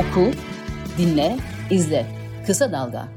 [0.00, 0.30] Oku,
[0.98, 1.36] dinle,
[1.70, 2.06] izle.
[2.46, 3.08] Kısa Dalga.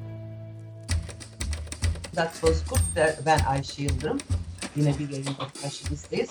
[2.16, 4.18] Dak Bozkurt ve ben Ayşe Yıldırım.
[4.76, 6.30] Yine bir yayında karşınızdayız.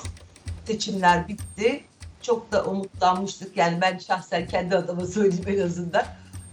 [0.64, 1.84] Seçimler bitti.
[2.22, 3.56] Çok da umutlanmıştık.
[3.56, 6.04] Yani ben şahsen kendi adıma söyleyeyim en azından.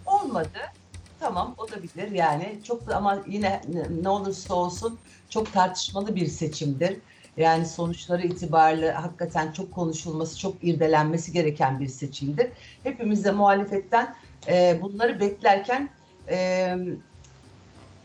[0.06, 0.60] Olmadı.
[1.20, 2.60] Tamam olabilir yani.
[2.64, 3.62] Çok da ama yine
[4.02, 6.98] ne olursa olsun çok tartışmalı bir seçimdir.
[7.40, 12.48] Yani sonuçları itibariyle hakikaten çok konuşulması, çok irdelenmesi gereken bir seçimdir.
[12.84, 14.16] Hepimiz de muhalefetten
[14.48, 15.90] e, bunları beklerken
[16.30, 16.76] e,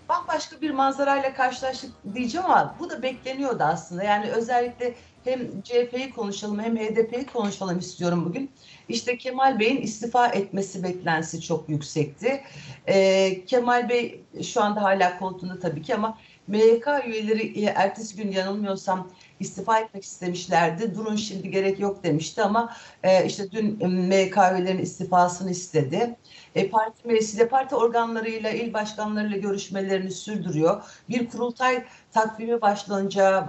[0.08, 4.05] bambaşka bir manzarayla karşılaştık diyeceğim ama bu da bekleniyordu aslında.
[4.05, 4.94] Yani özellikle
[5.24, 8.50] hem CHP'yi konuşalım hem HDP'yi konuşalım istiyorum bugün.
[8.88, 12.41] İşte Kemal Bey'in istifa etmesi beklentisi çok yüksekti.
[12.88, 18.32] Ee, Kemal Bey şu anda hala koltuğunda tabii ki ama MYK üyeleri e, ertesi gün
[18.32, 20.94] yanılmıyorsam istifa etmek istemişlerdi.
[20.94, 26.16] Durun şimdi gerek yok demişti ama e, işte dün e, MYK üyelerinin istifasını istedi.
[26.54, 30.82] E, parti meclisiyle, parti organlarıyla, il başkanlarıyla görüşmelerini sürdürüyor.
[31.08, 33.46] Bir kurultay takvimi başlanınca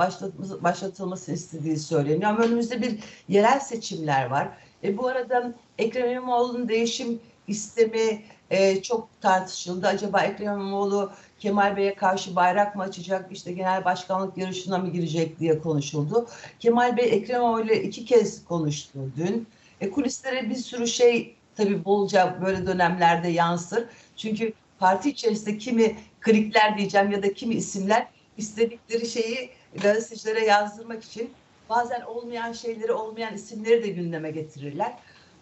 [0.61, 2.29] başlatılması, istediği söyleniyor.
[2.31, 4.49] Ama önümüzde bir yerel seçimler var.
[4.83, 9.87] E, bu arada Ekrem İmamoğlu'nun değişim istemi e, çok tartışıldı.
[9.87, 15.39] Acaba Ekrem İmamoğlu Kemal Bey'e karşı bayrak mı açacak, işte genel başkanlık yarışına mı girecek
[15.39, 16.27] diye konuşuldu.
[16.59, 19.47] Kemal Bey Ekrem İmamoğlu ile iki kez konuştu dün.
[19.81, 23.85] E, kulislere bir sürü şey tabii bolca böyle dönemlerde yansır.
[24.15, 29.49] Çünkü parti içerisinde kimi klikler diyeceğim ya da kimi isimler istedikleri şeyi
[29.81, 31.29] gazetecilere yazdırmak için
[31.69, 34.93] bazen olmayan şeyleri olmayan isimleri de gündeme getirirler.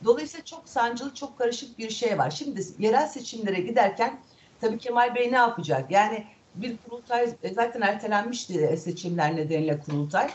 [0.05, 2.31] Dolayısıyla çok sancılı, çok karışık bir şey var.
[2.31, 4.19] Şimdi yerel seçimlere giderken
[4.63, 5.91] tabii Kemal Bey ne yapacak?
[5.91, 6.25] Yani
[6.55, 10.29] bir kurultay zaten ertelenmişti seçimler nedeniyle kurultay.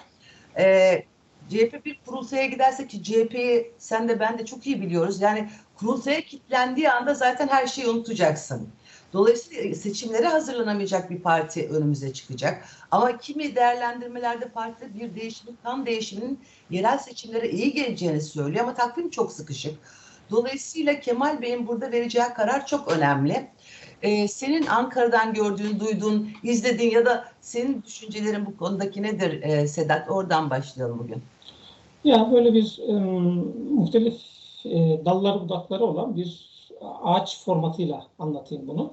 [0.59, 1.05] Ee,
[1.49, 5.21] CHP bir kurultaya giderse ki CHP'yi sen de ben de çok iyi biliyoruz.
[5.21, 8.69] Yani kurultaya kilitlendiği anda zaten her şeyi unutacaksın.
[9.13, 12.65] Dolayısıyla seçimlere hazırlanamayacak bir parti önümüze çıkacak.
[12.91, 16.41] Ama kimi değerlendirmelerde partide bir değişimin, tam değişiminin
[16.71, 19.75] yerel seçimlere iyi geleceğini söylüyor ama takvim çok sıkışık.
[20.31, 23.49] Dolayısıyla Kemal Bey'in burada vereceği karar çok önemli.
[24.03, 30.11] Ee, senin Ankara'dan gördüğün, duyduğun, izlediğin ya da senin düşüncelerin bu konudaki nedir e, Sedat?
[30.11, 31.23] Oradan başlayalım bugün.
[32.05, 32.93] Ya böyle bir e,
[33.75, 34.21] muhtelif
[34.65, 36.49] e, dalları budakları olan bir
[37.03, 38.93] ağaç formatıyla anlatayım bunu.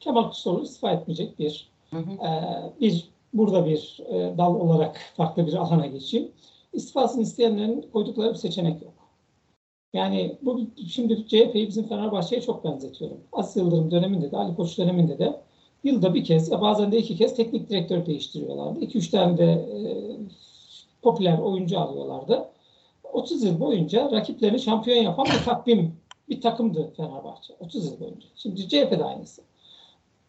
[0.00, 1.68] Kemal Kılıçdaroğlu istifa etmeyecek bir.
[1.90, 2.10] Hı hı.
[2.10, 2.30] E,
[2.80, 6.32] bir burada bir e, dal olarak farklı bir alana geçeyim.
[6.72, 8.92] İstifasını isteyenlerin koydukları bir seçenek yok.
[9.92, 13.20] Yani bu şimdi CHP'yi bizim Fenerbahçe'ye çok benzetiyorum.
[13.32, 15.40] Aziz Yıldırım döneminde de Ali Koç döneminde de
[15.84, 18.80] yılda bir kez ya bazen de iki kez teknik direktör değiştiriyorlardı.
[18.80, 19.80] İki üç tane de e,
[21.02, 22.48] popüler oyuncu alıyorlardı.
[23.12, 25.94] 30 yıl boyunca rakiplerini şampiyon yapan bir takvim,
[26.28, 27.54] bir takımdı Fenerbahçe.
[27.60, 28.28] 30 yıl boyunca.
[28.36, 29.42] Şimdi CHP de aynısı.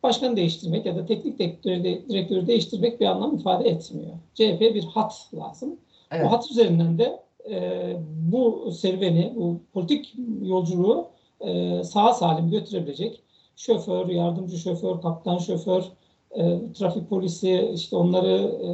[0.03, 4.13] Başkanı değiştirmek ya da teknik direktörü, direktörü değiştirmek bir anlam ifade etmiyor.
[4.33, 5.77] CHP bir hat lazım.
[6.11, 6.25] Evet.
[6.27, 7.19] O hat üzerinden de
[7.49, 7.97] e,
[8.31, 11.07] bu serüveni, bu politik yolculuğu
[11.41, 13.23] e, sağ salim götürebilecek
[13.55, 15.83] şoför, yardımcı şoför, kaptan şoför,
[16.31, 18.69] e, trafik polisi, işte onları e,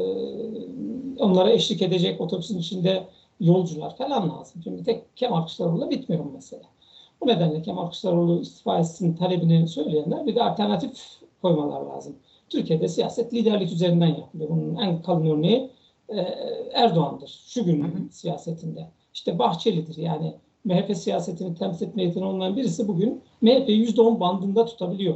[1.23, 3.03] onlara eşlik edecek otobüsün içinde
[3.39, 4.61] yolcular falan lazım.
[4.63, 6.63] Şimdi tek Kemal Kılıçdaroğlu'la bitmiyor bu mesele.
[7.21, 10.91] Bu nedenle Kemal Kılıçdaroğlu istifa etsin talebini söyleyenler bir de alternatif
[11.41, 12.15] koymalar lazım.
[12.49, 14.49] Türkiye'de siyaset liderlik üzerinden yapılıyor.
[14.49, 15.69] Bunun en kalın örneği
[16.09, 16.19] e,
[16.73, 18.89] Erdoğan'dır şu günün siyasetinde.
[19.13, 25.15] İşte Bahçeli'dir yani MHP siyasetini temsil etme yeteneği olan birisi bugün MHP'yi %10 bandında tutabiliyor.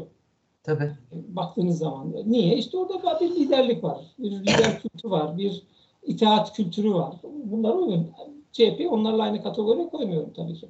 [0.64, 0.92] Tabii.
[1.12, 2.14] Baktığınız zaman.
[2.26, 2.58] Niye?
[2.58, 3.98] İşte orada bir liderlik var.
[4.20, 5.38] Bir lider kültürü var.
[5.38, 5.64] Bir
[6.04, 7.16] itaat kültürü var.
[7.46, 8.08] Bunlar uygun.
[8.52, 10.68] CHP onlarla aynı kategoriye koymuyorum tabii ki.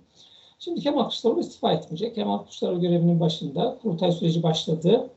[0.59, 2.15] Şimdi Kemal Kılıçdaroğlu istifa etmeyecek.
[2.15, 5.09] Kemal Kılıçdaroğlu görevinin başında kurultay süreci başladı.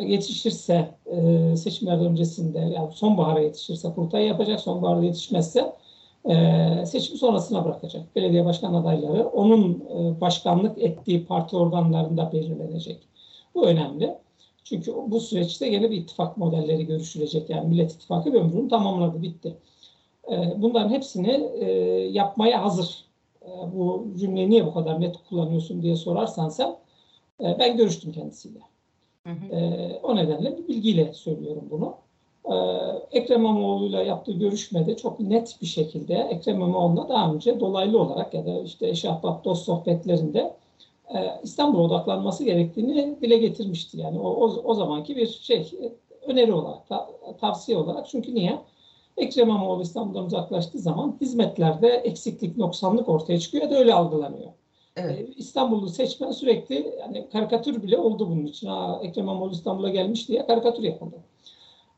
[0.00, 4.60] Yetişirse e, seçimlerden öncesinde yani sonbahara yetişirse kurultay yapacak.
[4.60, 5.72] Sonbaharda yetişmezse
[6.86, 8.16] seçim sonrasına bırakacak.
[8.16, 9.84] Belediye başkan adayları onun
[10.20, 12.98] başkanlık ettiği parti organlarında belirlenecek.
[13.54, 14.14] Bu önemli.
[14.64, 17.50] Çünkü bu süreçte yine bir ittifak modelleri görüşülecek.
[17.50, 19.56] Yani Millet İttifakı ömrünü tamamladı, bitti.
[20.56, 21.50] Bunların hepsini
[22.12, 23.04] yapmaya hazır.
[23.74, 26.76] Bu cümleyi niye bu kadar net kullanıyorsun diye sorarsan sen,
[27.40, 28.58] ben görüştüm kendisiyle.
[29.26, 29.56] Hı hı.
[29.56, 31.96] Ee, o nedenle bir bilgiyle söylüyorum bunu.
[33.12, 38.46] Ekrem İmamoğlu'yla yaptığı görüşmede çok net bir şekilde Ekrem İmamoğlu'na daha önce dolaylı olarak ya
[38.46, 40.54] da işte eş ahbap dost sohbetlerinde
[41.14, 44.00] e, İstanbul'a odaklanması gerektiğini dile getirmişti.
[44.00, 45.72] Yani o, o, o zamanki bir şey
[46.26, 47.10] öneri olarak, ta,
[47.40, 48.08] tavsiye olarak.
[48.08, 48.58] Çünkü niye?
[49.16, 54.50] Ekrem İmamoğlu İstanbul'dan uzaklaştığı zaman hizmetlerde eksiklik, noksanlık ortaya çıkıyor ya da öyle algılanıyor.
[54.96, 55.18] Evet.
[55.20, 58.66] E, İstanbullu seçmen sürekli yani karikatür bile oldu bunun için.
[58.68, 61.16] Ha, Ekrem İmamoğlu İstanbul'a gelmiş diye karikatür yapıldı.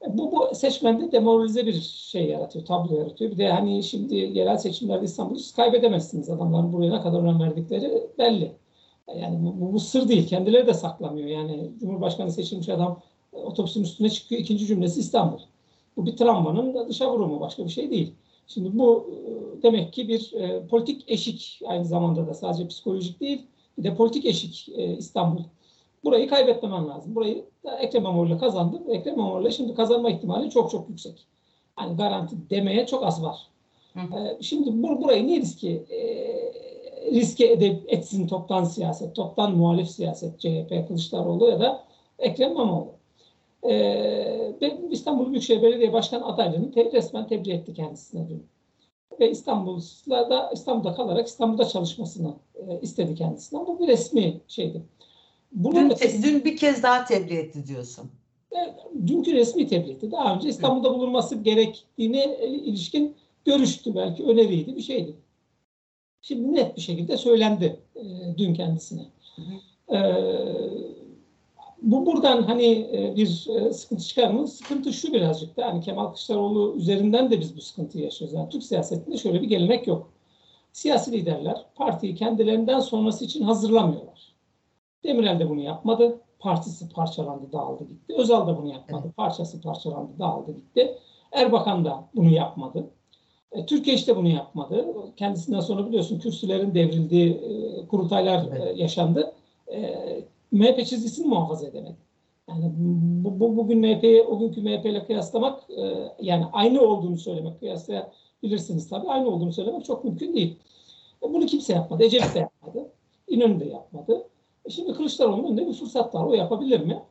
[0.06, 3.30] E, Bu, bu seçmende demoralize bir şey yaratıyor, tablo yaratıyor.
[3.30, 6.30] Bir de hani şimdi yerel seçimlerde İstanbul'u siz kaybedemezsiniz.
[6.30, 8.52] Adamların buraya ne kadar önem verdikleri belli.
[9.08, 10.28] E, Yani bu, bu, bu sır değil.
[10.28, 11.28] Kendileri de saklamıyor.
[11.28, 13.02] Yani Cumhurbaşkanı seçilmiş adam
[13.32, 14.40] e, otobüsün üstüne çıkıyor.
[14.40, 15.38] ikinci cümlesi İstanbul.
[15.96, 17.40] Bu bir travmanın dışa vurumu.
[17.40, 18.14] Başka bir şey değil.
[18.46, 23.42] Şimdi bu e, demek ki bir e, politik eşik aynı zamanda da sadece psikolojik değil.
[23.78, 25.42] Bir de politik eşik e, İstanbul.
[26.04, 27.14] Burayı kaybetmemen lazım.
[27.14, 27.44] Burayı
[27.80, 28.82] Ekrem İmamoğlu'yla kazandı.
[28.88, 31.26] Ekrem İmamoğlu'yla şimdi kazanma ihtimali çok çok yüksek.
[31.76, 33.48] Hani garanti demeye çok az var.
[33.94, 34.18] Hı hı.
[34.18, 36.00] Ee, şimdi bur burayı niye riske e,
[37.12, 41.84] riske ede, etsin toptan siyaset, toptan muhalif siyaset CHP, Kılıçdaroğlu ya da
[42.18, 42.93] Ekrem İmamoğlu.
[43.70, 48.46] Ee, ben İstanbul Büyükşehir Belediye Başkan adaylığını te- resmen tebliğ etti kendisine dün.
[49.20, 53.66] Ve İstanbul'da da İstanbul'da kalarak İstanbul'da çalışmasını e, istedi kendisinden.
[53.66, 54.82] Bu bir resmi şeydi.
[55.52, 58.10] Bunun Dün, ötesi- dün bir kez daha tebliğ etti diyorsun.
[58.52, 58.74] Evet,
[59.06, 60.10] dünkü resmi tebliğdi.
[60.12, 63.14] Daha önce İstanbul'da bulunması gerektiğine e, ilişkin
[63.44, 65.14] görüştü belki öneriydi bir şeydi.
[66.22, 68.02] Şimdi net bir şekilde söylendi e,
[68.38, 69.02] dün kendisine.
[69.36, 69.42] Hı
[69.88, 69.98] E,
[71.84, 74.48] bu buradan hani e, bir e, sıkıntı çıkar mı?
[74.48, 78.34] Sıkıntı şu birazcık da hani Kemal Kılıçdaroğlu üzerinden de biz bu sıkıntıyı yaşıyoruz.
[78.34, 80.10] Yani Türk siyasetinde şöyle bir gelenek yok.
[80.72, 84.34] Siyasi liderler partiyi kendilerinden sonrası için hazırlamıyorlar.
[85.04, 86.20] Demirel de bunu yapmadı.
[86.38, 88.14] Partisi parçalandı, dağıldı gitti.
[88.18, 89.12] Özal da bunu yapmadı.
[89.16, 90.98] Parçası parçalandı, dağıldı gitti.
[91.32, 92.90] Erbakan da bunu yapmadı.
[93.52, 94.86] E, Türkiye işte bunu yapmadı.
[95.16, 99.32] Kendisinden sonra biliyorsun kürsülerin devrildiği e, kurultaylar e, yaşandı.
[99.72, 99.94] E,
[100.54, 101.96] MHP çizgisini muhafaza edemedi.
[102.48, 102.72] Yani
[103.24, 108.88] bu, bu bugün MHP'yi o günkü MHP ile kıyaslamak e, yani aynı olduğunu söylemek kıyaslayabilirsiniz
[108.88, 109.08] tabii.
[109.08, 110.56] Aynı olduğunu söylemek çok mümkün değil.
[111.22, 112.04] E, bunu kimse yapmadı.
[112.04, 112.90] Ecevit de yapmadı.
[113.28, 114.28] İnönü de yapmadı.
[114.64, 116.24] E şimdi Kılıçdaroğlu'nun önünde bir fırsat var.
[116.24, 117.02] O yapabilir mi?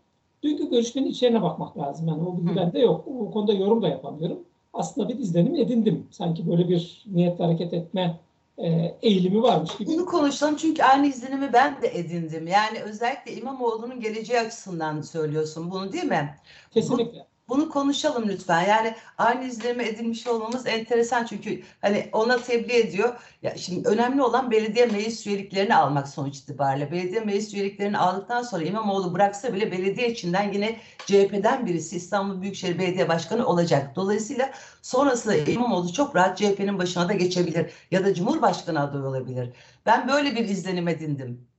[0.44, 2.08] Dünkü görüşmenin içeriğine bakmak lazım.
[2.08, 3.06] Yani o bilgi bende yok.
[3.06, 4.40] Bu konuda yorum da yapamıyorum.
[4.74, 6.08] Aslında bir izlenim edindim.
[6.12, 8.20] Sanki böyle bir niyetle hareket etme
[8.58, 9.90] e, eğilimi varmış gibi.
[9.90, 12.48] Bunu konuşalım çünkü aynı izlenimi ben de edindim.
[12.48, 16.36] Yani özellikle İmamoğlu'nun geleceği açısından söylüyorsun bunu değil mi?
[16.72, 17.33] Kesinlikle.
[17.50, 18.68] Bunu konuşalım lütfen.
[18.68, 23.16] Yani aynı izlenimi edinmiş olmamız enteresan çünkü hani ona tebliğ ediyor.
[23.42, 26.92] Ya şimdi önemli olan belediye meclis üyeliklerini almak sonuç itibariyle.
[26.92, 32.80] Belediye meclis üyeliklerini aldıktan sonra İmamoğlu bıraksa bile belediye içinden yine CHP'den birisi İstanbul Büyükşehir
[32.80, 33.96] Belediye Başkanı olacak.
[33.96, 34.52] Dolayısıyla
[34.82, 39.50] sonrasında İmamoğlu çok rahat CHP'nin başına da geçebilir ya da Cumhurbaşkanı adayı olabilir.
[39.86, 41.53] Ben böyle bir izlenim edindim.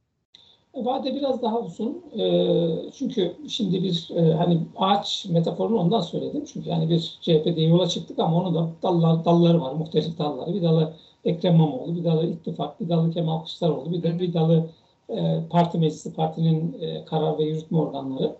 [0.76, 2.02] Vade biraz daha uzun.
[2.18, 6.44] Ee, çünkü şimdi bir e, hani ağaç metaforunu ondan söyledim.
[6.52, 10.54] Çünkü yani bir CHP'de yola çıktık ama onun da dallar, dalları var, muhtelif dalları.
[10.54, 10.92] Bir dalı
[11.24, 14.66] Ekrem İmamoğlu, bir dalı ittifak, bir dalı Kemal Kılıçdaroğlu, bir de bir dalı
[15.08, 18.36] e, parti meclisi, partinin e, karar ve yürütme organları.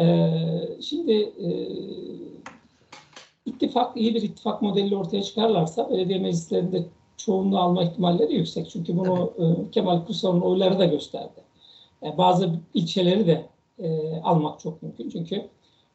[0.00, 0.30] E,
[0.82, 1.48] şimdi e,
[3.46, 6.84] ittifak, iyi bir ittifak modeli ortaya çıkarlarsa belediye meclislerinde
[7.16, 8.70] çoğunluğu alma ihtimalleri yüksek.
[8.70, 11.51] Çünkü bunu e, Kemal Kılıçdaroğlu'nun oyları da gösterdi.
[12.02, 13.46] E, bazı ilçeleri de
[13.78, 15.08] e, almak çok mümkün.
[15.08, 15.48] Çünkü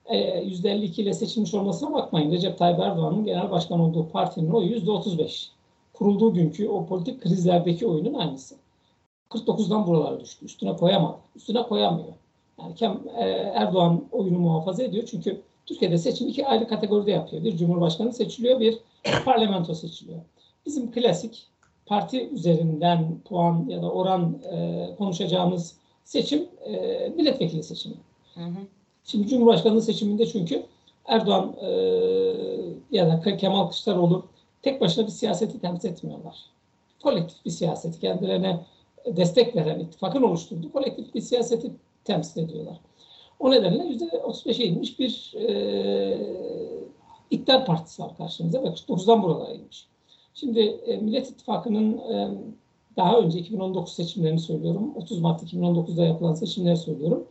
[0.06, 2.32] e, %52 ile seçilmiş olmasına bakmayın.
[2.32, 5.48] Recep Tayyip Erdoğan'ın genel başkan olduğu partinin oyu %35.
[5.94, 8.56] Kurulduğu günkü o politik krizlerdeki oyunun aynısı.
[9.30, 10.46] 49'dan buralara düştü.
[10.46, 11.18] Üstüne koyamadı.
[11.36, 12.14] Üstüne koyamıyor.
[12.60, 13.24] Yani Kem, e,
[13.56, 15.04] Erdoğan oyunu muhafaza ediyor.
[15.12, 17.44] Çünkü Türkiye'de seçim iki ayrı kategoride yapıyor.
[17.44, 18.78] Bir cumhurbaşkanı seçiliyor, bir
[19.26, 20.20] parlamento seçiliyor.
[20.66, 21.48] Bizim klasik
[21.86, 25.76] parti üzerinden puan ya da oran e, konuşacağımız
[26.08, 27.96] seçim e, milletvekili seçimi.
[28.34, 28.60] Hı hı.
[29.04, 30.64] Şimdi Cumhurbaşkanlığı seçiminde çünkü
[31.06, 31.70] Erdoğan e,
[32.92, 34.26] ya da Kemal Kılıçdaroğlu
[34.62, 36.36] tek başına bir siyaseti temsil etmiyorlar.
[37.04, 38.60] Kolektif bir siyaseti kendilerine
[39.06, 41.72] destek veren ittifakın oluşturduğu kolektif bir siyaseti
[42.04, 42.80] temsil ediyorlar.
[43.40, 46.18] O nedenle %35'e inmiş bir e,
[47.32, 49.88] iktidar partisi var karşımıza ve 49'dan buralara inmiş.
[50.34, 52.30] Şimdi e, Millet İttifakı'nın e,
[52.98, 54.94] daha önce 2019 seçimlerini söylüyorum.
[54.96, 57.28] 30 Mart 2019'da yapılan seçimleri söylüyorum.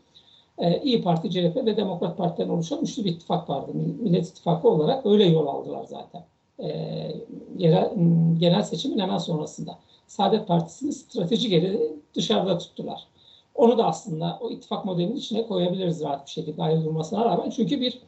[0.58, 3.73] Ee, İyi Parti, CHP ve Demokrat Parti'den oluşan üçlü bir ittifak vardı.
[3.75, 6.25] Millet İttifakı olarak öyle yol aldılar zaten.
[6.62, 7.16] Ee,
[7.58, 7.90] yerel,
[8.38, 9.78] genel seçimin hemen sonrasında.
[10.06, 13.06] Saadet Partisi'ni stratejik yeri dışarıda tuttular.
[13.54, 17.50] Onu da aslında o ittifak modelinin içine koyabiliriz rahat bir şekilde ayrılmasına rağmen.
[17.50, 18.00] Çünkü bir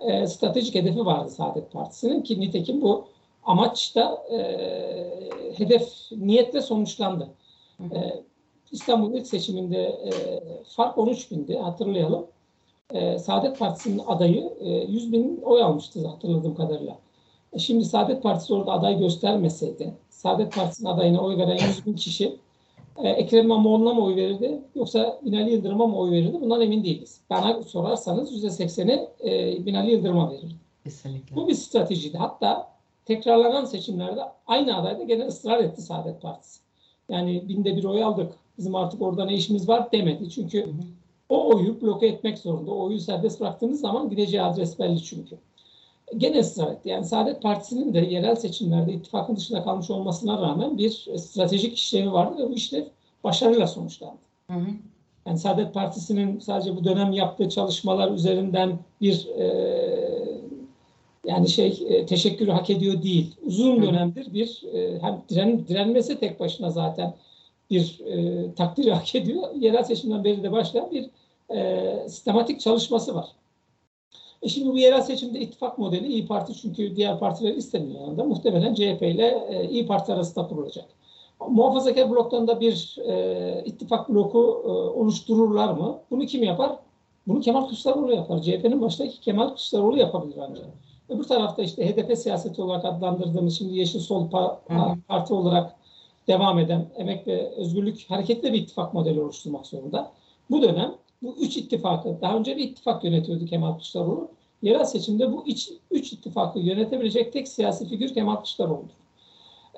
[0.00, 3.04] e, stratejik hedefi vardı Saadet Partisi'nin ki nitekim bu
[3.48, 4.38] amaç da e,
[5.56, 7.28] hedef niyetle sonuçlandı.
[7.80, 8.22] E,
[8.72, 10.12] İstanbul ilk seçiminde e,
[10.76, 12.26] fark 13 bindi hatırlayalım.
[12.90, 16.98] E, Saadet Partisi'nin adayı e, 100 bin oy almıştı hatırladığım kadarıyla.
[17.52, 22.36] E, şimdi Saadet Partisi orada aday göstermeseydi, Saadet Partisi'nin adayına oy veren 100 bin kişi
[23.02, 26.38] e, Ekrem İmamoğlu'na mı oy verirdi yoksa Binali Yıldırım'a mı oy verirdi?
[26.40, 27.20] Bundan emin değiliz.
[27.30, 30.54] Bana sorarsanız %80'i e, Binali Yıldırım'a verirdi.
[30.84, 31.36] Kesinlikle.
[31.36, 32.18] Bu bir stratejiydi.
[32.18, 32.77] Hatta
[33.08, 36.60] tekrarlanan seçimlerde aynı adayda gene ısrar etti Saadet Partisi.
[37.08, 38.32] Yani binde bir oy aldık.
[38.58, 40.30] Bizim artık orada ne işimiz var demedi.
[40.30, 40.72] Çünkü Hı hı.
[41.28, 42.70] o oyu bloke etmek zorunda.
[42.70, 45.36] O oyu serbest bıraktığınız zaman gideceği adres belli çünkü.
[46.16, 46.88] Gene ısrar etti.
[46.88, 52.42] Yani Saadet Partisi'nin de yerel seçimlerde ittifakın dışında kalmış olmasına rağmen bir stratejik işlevi vardı
[52.42, 52.84] ve bu işlev
[53.24, 54.18] başarıyla sonuçlandı.
[54.50, 54.66] Hı hı.
[55.26, 60.17] Yani Saadet Partisi'nin sadece bu dönem yaptığı çalışmalar üzerinden bir e,
[61.28, 63.36] yani şey e, teşekkürü hak ediyor değil.
[63.46, 67.14] Uzun dönemdir bir e, hem diren, direnmesi tek başına zaten
[67.70, 69.42] bir e, takdiri hak ediyor.
[69.54, 71.10] Yerel seçimden beri de başlayan bir
[71.56, 73.26] e, sistematik çalışması var.
[74.42, 78.24] E şimdi bu yerel seçimde ittifak modeli İyi Parti çünkü diğer partiler istemiyor yanında.
[78.24, 80.84] Muhtemelen CHP ile e, İyi Parti arasında kurulacak.
[81.48, 85.98] Muhafazakar bloktan da bir e, ittifak bloku e, oluştururlar mı?
[86.10, 86.76] Bunu kim yapar?
[87.26, 88.42] Bunu Kemal Kılıçdaroğlu yapar.
[88.42, 90.66] CHP'nin başındaki Kemal Kılıçdaroğlu yapabilir ancak.
[91.08, 94.30] Öbür tarafta işte HDP siyaseti olarak adlandırdığımız şimdi Yeşil Sol.
[95.08, 95.74] Parti olarak
[96.26, 100.12] devam eden Emek ve Özgürlük hareketli bir ittifak modeli oluşturmak zorunda.
[100.50, 104.28] Bu dönem bu üç ittifakı, daha önce bir ittifak yönetiyordu Kemal Kılıçdaroğlu.
[104.62, 108.94] Yerel seçimde bu iç, üç ittifakı yönetebilecek tek siyasi figür Kemal Kılıçdaroğlu'dur.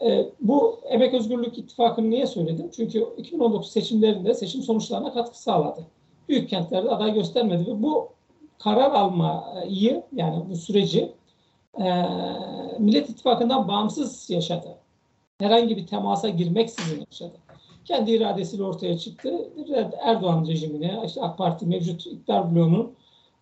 [0.06, 2.70] Ee, bu Emek Özgürlük İttifakı'nı niye söyledim?
[2.76, 5.80] Çünkü 2019 seçimlerinde seçim sonuçlarına katkı sağladı.
[6.28, 8.08] Büyük kentlerde aday göstermedi ve bu
[8.58, 11.12] karar almayı yani bu süreci
[11.78, 12.04] e,
[12.78, 14.76] Millet İttifakı'ndan bağımsız yaşadı.
[15.38, 17.36] Herhangi bir temasa girmeksizin yaşadı.
[17.84, 19.50] Kendi iradesiyle ortaya çıktı.
[20.02, 22.92] Erdoğan rejimine, işte AK Parti mevcut iktidar bloğunu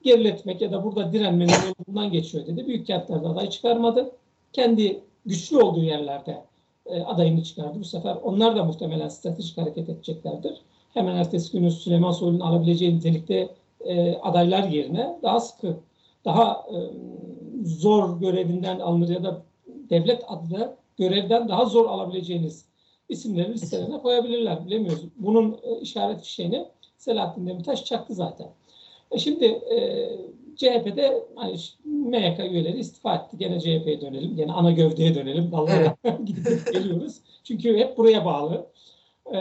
[0.03, 2.67] geriletmek ya da burada direnmenin yolundan geçiyor dedi.
[2.67, 4.11] Büyük kentlerde aday çıkarmadı.
[4.53, 6.43] Kendi güçlü olduğu yerlerde
[6.87, 7.81] e, adayını çıkardı.
[7.81, 10.61] Bu sefer onlar da muhtemelen stratejik hareket edeceklerdir.
[10.95, 13.49] Hemen ertesi günü Süleyman Soylu'nun alabileceği nitelikte
[13.81, 15.77] e, adaylar yerine daha sıkı,
[16.25, 16.77] daha e,
[17.69, 19.43] zor görevinden alınır ya da
[19.91, 22.65] devlet adına görevden daha zor alabileceğiniz
[23.09, 24.67] isimleri listelerine koyabilirler.
[24.67, 25.05] Bilemiyoruz.
[25.17, 26.67] Bunun e, işaret fişeğini
[26.99, 28.49] Selahattin Demirtaş çaktı zaten.
[29.11, 30.09] E şimdi e,
[30.57, 33.39] CHP'de hani MYK üyeleri istifa etti.
[33.39, 34.37] Gene CHP'ye dönelim.
[34.37, 35.53] Gene ana gövdeye dönelim.
[35.53, 37.17] Dallara gidip geliyoruz.
[37.45, 38.67] Çünkü hep buraya bağlı.
[39.35, 39.39] E,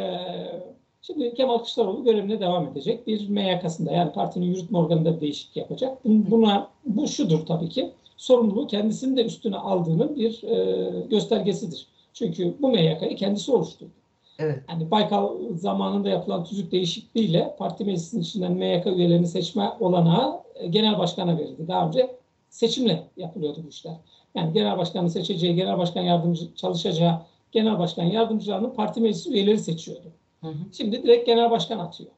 [1.02, 3.08] şimdi Kemal Kılıçdaroğlu görevine devam edecek.
[3.08, 6.06] Bir MYK'sında yani partinin yürütme organında bir değişiklik yapacak.
[6.06, 7.92] Buna bu şudur tabii ki.
[8.18, 11.88] Sorumluluğu kendisinin de üstüne aldığının bir e, göstergesidir.
[12.14, 13.92] Çünkü bu MYK'yı kendisi oluşturdu.
[14.40, 14.64] Evet.
[14.70, 21.00] Yani Baykal zamanında yapılan tüzük değişikliğiyle parti meclisinin içinden MYK üyelerini seçme olanağı e, genel
[21.00, 21.68] başkana verildi.
[21.68, 22.16] Daha önce
[22.50, 23.94] seçimle yapılıyordu bu işler.
[24.36, 27.22] Yani genel başkanın seçeceği, genel başkan yardımcı çalışacağı
[27.52, 30.08] genel başkan yardımcılarını parti meclisi üyeleri seçiyordu.
[30.42, 30.54] Hı hı.
[30.72, 32.12] Şimdi direkt genel başkan atıyor.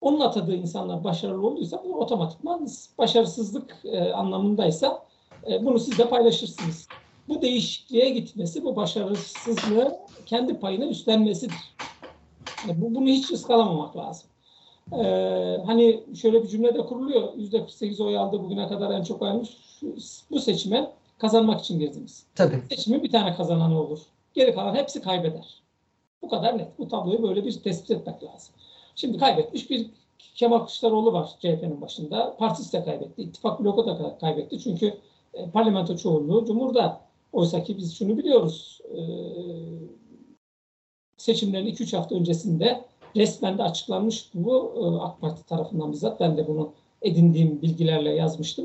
[0.00, 5.02] Onun atadığı insanlar başarılı olduysa bu otomatikman başarısızlık e, anlamındaysa
[5.50, 6.88] e, bunu siz de paylaşırsınız.
[7.28, 11.74] Bu değişikliğe gitmesi, bu başarısızlığı kendi payına üstlenmesidir.
[12.68, 14.28] Yani bu, bunu hiç ıskalamamak lazım.
[14.92, 17.34] Ee, hani şöyle bir cümle de kuruluyor.
[17.34, 19.50] %48 oy aldı bugüne kadar en çok oy almış.
[20.30, 22.26] Bu seçime kazanmak için girdiniz.
[22.34, 22.62] Tabii.
[22.70, 24.00] Seçimin bir tane kazananı olur.
[24.34, 25.62] Geri kalan hepsi kaybeder.
[26.22, 26.78] Bu kadar net.
[26.78, 28.54] Bu tabloyu böyle bir tespit etmek lazım.
[28.96, 29.90] Şimdi kaybetmiş bir
[30.34, 32.36] Kemal Kılıçdaroğlu var CHP'nin başında.
[32.36, 33.22] Partisi de kaybetti.
[33.22, 34.60] İttifak bloku da kaybetti.
[34.60, 34.94] Çünkü
[35.34, 37.00] e, parlamento çoğunluğu Cumhur'da.
[37.32, 38.80] Oysa ki biz şunu biliyoruz.
[38.94, 38.98] E,
[41.16, 42.84] seçimlerin 2-3 hafta öncesinde
[43.16, 46.20] resmen de açıklanmış bu e, AK Parti tarafından bizzat.
[46.20, 46.72] Ben de bunu
[47.02, 48.64] edindiğim bilgilerle yazmıştım.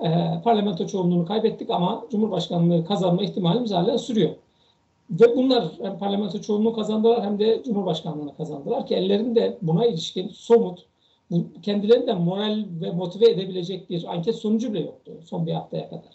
[0.00, 4.30] E, parlamento çoğunluğunu kaybettik ama Cumhurbaşkanlığı kazanma ihtimalimiz hala sürüyor.
[5.10, 10.86] Ve bunlar hem parlamento çoğunluğu kazandılar hem de Cumhurbaşkanlığını kazandılar ki ellerinde buna ilişkin somut,
[11.62, 16.10] kendilerini de moral ve motive edebilecek bir anket sonucu bile yoktu son bir haftaya kadar.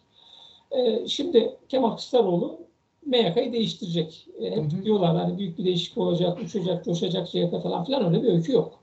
[0.72, 2.60] Ee, şimdi Kemal Kılıçdaroğlu
[3.06, 4.28] MYK'yı değiştirecek.
[4.40, 4.84] Hep Hı hı.
[4.84, 8.80] diyorlar hani büyük bir değişiklik olacak, uçacak, coşacak CHP falan filan öyle bir öykü yok.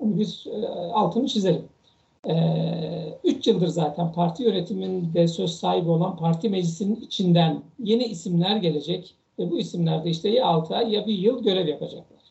[0.00, 1.64] Bunu biz e, altını çizelim.
[2.28, 9.14] Ee, üç yıldır zaten parti yönetiminde söz sahibi olan parti meclisinin içinden yeni isimler gelecek
[9.38, 12.22] ve bu isimler de işte ya 6 ay ya bir yıl görev yapacaklar.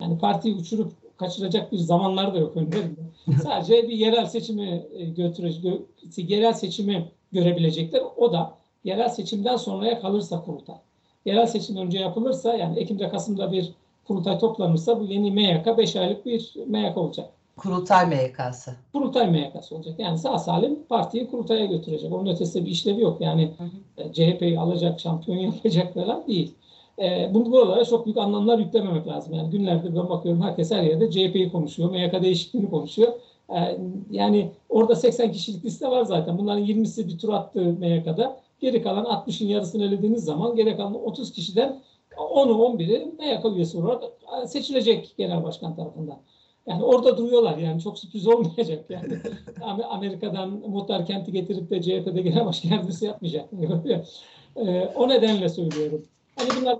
[0.00, 3.00] Yani partiyi uçurup kaçıracak bir zamanlar da yok önlerinde.
[3.42, 8.02] Sadece bir yerel seçimi e, götürecek, gö- yerel seçimi görebilecekler.
[8.16, 8.54] O da
[8.84, 10.76] yerel seçimden sonraya kalırsa kurultay.
[11.24, 13.72] Yerel seçim önce yapılırsa yani Ekim'de Kasım'da bir
[14.04, 17.30] kurultay toplanırsa bu yeni MYK 5 aylık bir MYK olacak.
[17.56, 18.76] Kurultay MYK'sı.
[18.92, 19.94] Kurultay MYK'sı olacak.
[19.98, 22.12] Yani sağ salim partiyi kurultaya götürecek.
[22.12, 23.20] Onun ötesinde bir işlevi yok.
[23.20, 23.50] Yani
[23.98, 26.54] e, CHP'yi alacak, şampiyon yapacak falan değil.
[26.98, 29.34] E, bunu buralara çok büyük anlamlar yüklememek lazım.
[29.34, 33.12] Yani günlerde ben bakıyorum herkes her yerde CHP'yi konuşuyor, MYK değişikliğini konuşuyor.
[33.50, 33.78] E,
[34.10, 36.38] yani orada 80 kişilik liste var zaten.
[36.38, 38.40] Bunların 20'si bir tur attı MYK'da.
[38.60, 41.80] Geri kalan 60'ın yarısını elediğiniz zaman geri kalan 30 kişiden
[42.16, 44.02] 10'u 11'i MYK üyesi olarak
[44.46, 46.18] seçilecek genel başkan tarafından.
[46.66, 49.18] Yani orada duruyorlar yani çok sürpriz olmayacak yani.
[49.90, 53.48] Amerika'dan muhtar kenti getirip de CHP'de genel başkan yardımcısı yapmayacak.
[54.56, 56.04] Ee, o nedenle söylüyorum.
[56.36, 56.78] Hani bunlar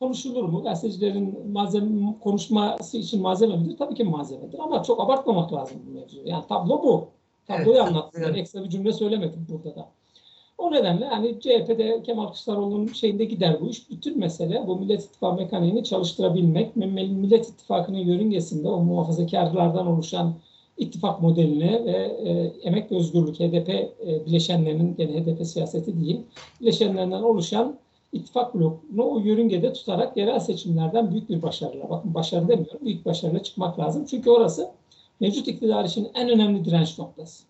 [0.00, 0.62] konuşulur mu?
[0.62, 3.76] Gazetecilerin malzeme, konuşması için malzeme midir?
[3.78, 6.28] Tabii ki malzemedir ama çok abartmamak lazım bu mevzuyu.
[6.28, 7.08] Yani tablo bu.
[7.46, 8.22] Tabloyu evet, anlattım.
[8.24, 8.36] Evet.
[8.36, 9.88] Ekstra bir cümle söylemedim burada da.
[10.58, 13.90] O nedenle hani CHP'de Kemal Kılıçdaroğlu'nun şeyinde gider bu iş.
[13.90, 16.76] Bütün mesele bu Millet İttifakı mekaniğini çalıştırabilmek.
[16.76, 20.34] Millet İttifakı'nın yörüngesinde o muhafazakarlardan oluşan
[20.78, 26.20] ittifak modeline ve e, emek ve özgürlük HDP e, bileşenlerinin, yani HDP siyaseti değil,
[26.60, 27.76] bileşenlerinden oluşan
[28.12, 33.42] ittifak blokunu o yörüngede tutarak yerel seçimlerden büyük bir başarıyla, bakın başarı demiyorum, büyük başarıyla
[33.42, 34.06] çıkmak lazım.
[34.10, 34.70] Çünkü orası
[35.20, 37.44] mevcut iktidar için en önemli direnç noktası.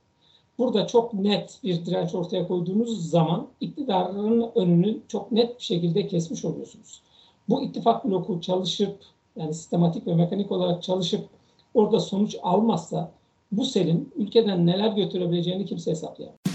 [0.58, 6.44] Burada çok net bir direnç ortaya koyduğunuz zaman iktidarın önünü çok net bir şekilde kesmiş
[6.44, 7.02] oluyorsunuz.
[7.48, 8.96] Bu ittifak bloku çalışıp
[9.36, 11.24] yani sistematik ve mekanik olarak çalışıp
[11.74, 13.10] orada sonuç almazsa
[13.52, 16.47] bu selin ülkeden neler götürebileceğini kimse hesaplayamaz.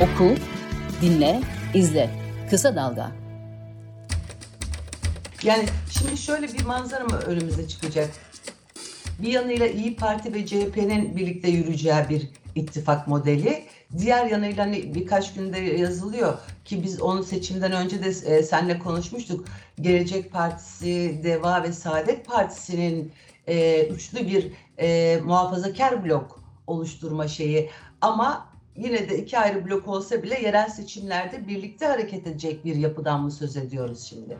[0.00, 0.34] Oku,
[1.02, 1.40] dinle,
[1.74, 2.10] izle.
[2.50, 3.12] Kısa Dalga.
[5.42, 8.10] Yani şimdi şöyle bir manzara mı önümüze çıkacak?
[9.22, 13.64] Bir yanıyla İyi Parti ve CHP'nin birlikte yürüyeceği bir ittifak modeli.
[13.98, 19.44] Diğer yanıyla hani birkaç günde yazılıyor ki biz onun seçimden önce de e, senle konuşmuştuk.
[19.80, 23.12] Gelecek Partisi, Deva ve Saadet Partisi'nin
[23.46, 27.70] e, üçlü bir e, muhafazakar blok oluşturma şeyi.
[28.00, 33.22] Ama yine de iki ayrı blok olsa bile yerel seçimlerde birlikte hareket edecek bir yapıdan
[33.22, 34.38] mı söz ediyoruz şimdi?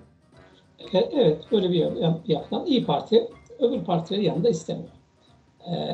[0.93, 1.87] E, evet, böyle bir
[2.27, 4.89] yapıdan İyi Parti öbür partileri yanında istemiyor.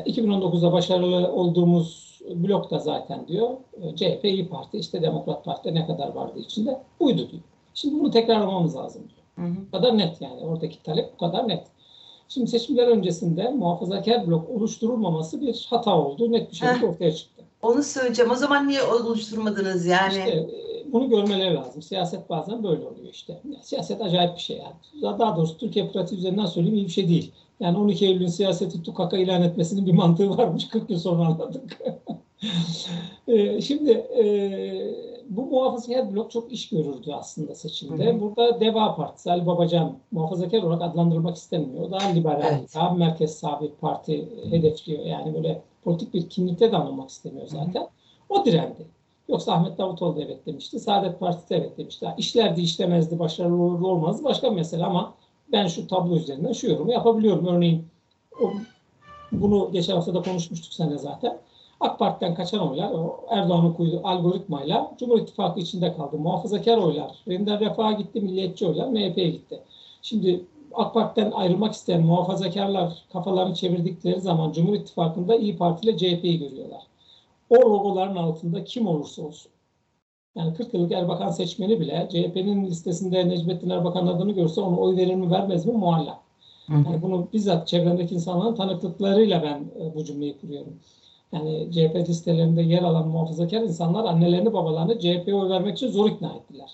[0.07, 3.51] 2019'da başarılı olduğumuz blok da zaten diyor
[3.97, 7.43] CHP İyi Parti işte Demokrat Parti ne kadar vardı içinde buydu diyor.
[7.75, 9.49] Şimdi bunu tekrarlamamız lazım diyor.
[9.49, 9.57] Hı hı.
[9.67, 11.67] Bu kadar net yani oradaki talep bu kadar net.
[12.29, 16.33] Şimdi seçimler öncesinde muhafazakar blok oluşturulmaması bir hata oldu.
[16.33, 17.34] Net bir şekilde ortaya çıktı.
[17.65, 18.31] Onu söyleyeceğim.
[18.31, 20.19] O zaman niye oluşturmadınız yani?
[20.19, 20.47] İşte
[20.93, 21.83] bunu görmeleri lazım.
[21.83, 23.41] Siyaset bazen böyle oluyor işte.
[23.63, 25.19] Siyaset acayip bir şey yani.
[25.19, 27.33] Daha doğrusu Türkiye pratiği üzerinden söyleyeyim iyi bir şey değil.
[27.61, 30.69] Yani 12 Eylül'ün siyaseti tukaka ilan etmesinin bir mantığı varmış.
[30.69, 31.79] 40 yıl sonra anladık.
[33.29, 34.25] Ee, şimdi e,
[35.29, 38.07] bu muhafazakar blok çok iş görürdü aslında seçimde.
[38.07, 38.21] Hı hı.
[38.21, 41.91] Burada Deva Partisi, Ali Babacan muhafazakar olarak adlandırmak istemiyor.
[41.91, 42.75] Daha liberal, evet.
[42.75, 45.05] daha merkez sağ bir parti hedefliyor.
[45.05, 47.89] Yani böyle politik bir kimlikte de anlamak istemiyor zaten.
[48.29, 48.87] O direndi.
[49.29, 50.81] Yoksa Ahmet Davutoğlu da evet demişti.
[50.81, 52.07] Saadet Partisi de evet demişti.
[52.19, 55.15] İşlerdi, işlemezdi, başarılı olur olmazdı başka bir mesele ama
[55.53, 57.47] ben şu tablo üzerinden şu yorumu yapabiliyorum.
[57.47, 57.87] Örneğin
[58.41, 58.53] o,
[59.33, 61.39] bunu geçen hafta da konuşmuştuk seninle zaten.
[61.81, 62.93] AK Parti'den kaçan oylar
[63.31, 66.19] Erdoğan'ın koyduğu algoritmayla Cumhur İttifakı içinde kaldı.
[66.19, 69.63] Muhafazakar oylar, Render Refah'a gitti, milliyetçi oylar MHP'ye gitti.
[70.03, 70.45] Şimdi
[70.77, 76.83] AK Parti'den ayrılmak isteyen muhafazakarlar kafalarını çevirdikleri zaman Cumhur İttifakı'nda İyi Parti ile CHP'yi görüyorlar.
[77.51, 79.53] O logoların altında kim olursa olsun.
[80.37, 85.15] Yani 40 yıllık Erbakan seçmeni bile CHP'nin listesinde Necmettin Erbakan adını görse onu oy verir
[85.15, 86.19] mi vermez mi muallak.
[86.69, 90.81] Yani bunu bizzat çevremdeki insanların tanıklıklarıyla ben e, bu cümleyi kuruyorum.
[91.33, 96.33] Yani CHP listelerinde yer alan muhafazakar insanlar annelerini babalarını CHP'ye oy vermek için zor ikna
[96.33, 96.71] ettiler.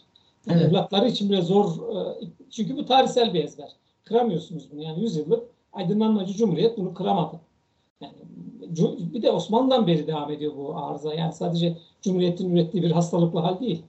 [0.47, 0.71] Yani evet.
[0.71, 1.67] Evlatları için bile zor.
[1.67, 3.69] E, çünkü bu tarihsel bir ezber.
[4.05, 4.83] Kıramıyorsunuz bunu.
[4.83, 7.41] Yani 100 yıllık aydınlanmacı cumhuriyet bunu kıramadı.
[8.01, 8.15] Yani
[9.15, 11.15] bir de Osmanlı'dan beri devam ediyor bu arıza.
[11.15, 13.83] Yani sadece Cumhuriyet'in ürettiği bir hastalıklı hal değil.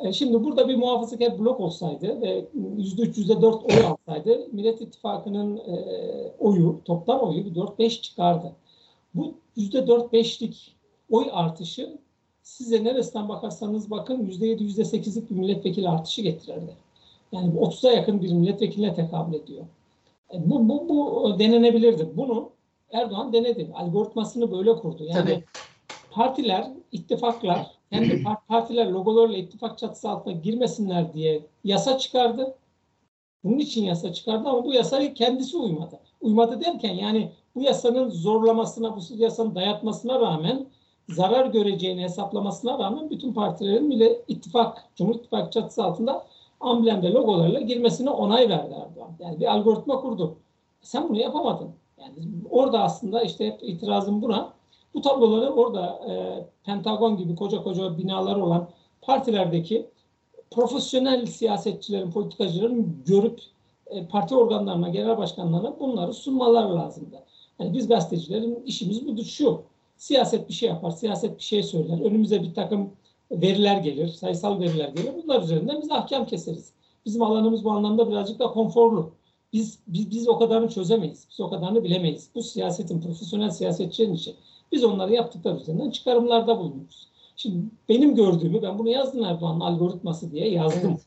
[0.00, 2.44] E, şimdi burada bir muhafazakar blok olsaydı ve
[2.78, 5.74] %3, %4 oy alsaydı Millet İttifakı'nın e,
[6.38, 8.52] oyu, toplam oyu bir 4-5 çıkardı.
[9.14, 10.74] Bu %4-5'lik
[11.10, 11.98] oy artışı
[12.42, 16.76] size neresinden bakarsanız bakın %7, %8'lik bir milletvekili artışı getirirdi.
[17.32, 19.64] Yani 30'a yakın bir milletvekiline tekabül ediyor.
[20.34, 22.10] E, bu, bu, bu denenebilirdi.
[22.16, 22.50] Bunu
[22.92, 23.70] Erdoğan denedi.
[23.74, 25.04] Algoritmasını böyle kurdu.
[25.04, 25.44] Yani Tabii.
[26.10, 32.54] partiler, ittifaklar, kendi partiler logolarıyla ittifak çatısı altına girmesinler diye yasa çıkardı.
[33.44, 36.00] Bunun için yasa çıkardı ama bu yasayı kendisi uymadı.
[36.20, 40.66] Uymadı derken yani bu yasanın zorlamasına, bu yasanın dayatmasına rağmen
[41.08, 46.26] zarar göreceğini hesaplamasına rağmen bütün partilerin bile ittifak, Cumhur İttifakı çatısı altında
[46.62, 49.10] amblemde logolarla girmesine onay verdi Erdoğan.
[49.18, 50.36] Yani bir algoritma kurdu.
[50.80, 51.70] Sen bunu yapamadın.
[52.00, 52.14] Yani
[52.50, 54.52] orada aslında işte itirazım buna.
[54.94, 56.12] Bu tabloları orada e,
[56.64, 58.68] Pentagon gibi koca koca binalar olan
[59.02, 59.86] partilerdeki
[60.50, 63.40] profesyonel siyasetçilerin, politikacıların görüp
[63.86, 67.22] e, parti organlarına, genel başkanlarına bunları sunmalar lazımdı.
[67.58, 69.62] Yani biz gazetecilerin işimiz budur şu.
[69.96, 72.00] Siyaset bir şey yapar, siyaset bir şey söyler.
[72.00, 72.90] Önümüze bir takım
[73.32, 75.10] veriler gelir, sayısal veriler gelir.
[75.24, 76.72] Bunlar üzerinden biz ahkam keseriz.
[77.06, 79.10] Bizim alanımız bu anlamda birazcık da konforlu.
[79.52, 81.26] Biz, biz, biz o kadarını çözemeyiz.
[81.30, 82.30] Biz o kadarını bilemeyiz.
[82.34, 84.34] Bu siyasetin, profesyonel siyasetçilerin işi.
[84.72, 87.08] Biz onları yaptıkları üzerinden çıkarımlarda bulunuyoruz.
[87.36, 90.98] Şimdi benim gördüğümü, ben bunu yazdım Erdoğan'ın algoritması diye yazdım.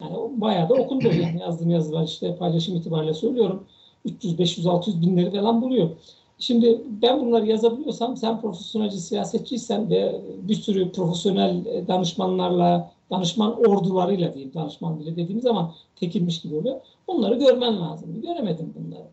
[0.00, 3.66] Yani bayağı da okundu yani yazdığım yazılar işte paylaşım itibariyle söylüyorum.
[4.04, 5.90] 300, 500, 600 binleri falan buluyor.
[6.38, 14.34] Şimdi ben bunları yazabiliyorsam sen profesyonelci siyasetçiysen ve bir sürü profesyonel e, danışmanlarla, danışman ordularıyla
[14.34, 16.80] diyeyim, danışman bile dediğim zaman tekilmiş gibi oluyor.
[17.06, 18.22] Onları görmen lazım.
[18.22, 19.06] Göremedim bunları.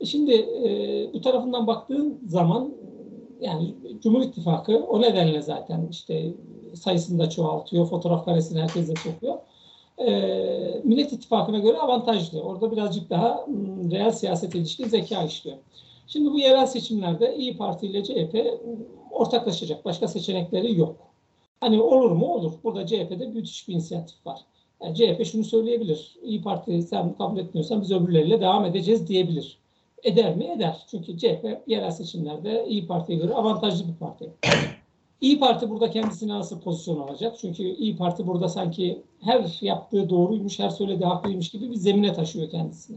[0.00, 2.74] E şimdi e, bu tarafından baktığın zaman
[3.40, 6.32] yani Cumhur İttifakı o nedenle zaten işte
[6.74, 9.38] sayısını da çoğaltıyor, fotoğraf karesini herkese sokuyor.
[9.98, 12.40] E, Millet İttifakı'na göre avantajlı.
[12.40, 15.56] Orada birazcık daha m, reel siyaset ilişkin zeka işliyor.
[16.08, 18.60] Şimdi bu yerel seçimlerde İyi Parti ile CHP
[19.10, 19.84] ortaklaşacak.
[19.84, 20.96] Başka seçenekleri yok.
[21.60, 22.26] Hani olur mu?
[22.26, 22.52] Olur.
[22.64, 24.40] Burada CHP'de büyütüş bir inisiyatif var.
[24.82, 26.16] Yani CHP şunu söyleyebilir.
[26.22, 29.58] İyi Parti sen kabul etmiyorsan biz öbürleriyle devam edeceğiz diyebilir.
[30.02, 30.44] Eder mi?
[30.44, 30.86] Eder.
[30.90, 34.32] Çünkü CHP yerel seçimlerde İyi Parti'ye göre avantajlı bir parti.
[35.20, 37.38] İyi Parti burada kendisine nasıl pozisyon alacak?
[37.38, 42.50] Çünkü İyi Parti burada sanki her yaptığı doğruymuş, her söylediği haklıymış gibi bir zemine taşıyor
[42.50, 42.96] kendisini.